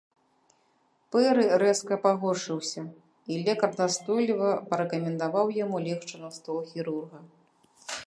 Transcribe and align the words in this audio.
Пэры 1.15 1.43
рэзка 1.63 1.95
пагоршыўся, 2.07 2.81
і 3.35 3.39
лекар 3.45 3.69
настойліва 3.83 4.49
парэкамендаваў 4.73 5.57
яму 5.63 5.77
легчы 5.89 6.15
на 6.27 6.37
стол 6.41 6.59
хірурга. 6.75 7.19